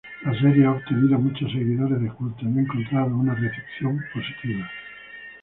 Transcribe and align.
La 0.23 0.33
serie 0.33 0.65
ha 0.65 0.71
obtenido 0.71 1.19
muchos 1.19 1.51
seguidores 1.51 2.01
de 2.01 2.09
culto, 2.09 2.41
y 2.43 2.47
ha 2.57 2.61
encontrado 2.63 3.15
una 3.15 3.35
recepción 3.35 4.03
positiva. 4.11 4.67